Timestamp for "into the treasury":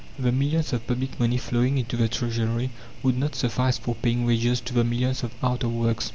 1.77-2.71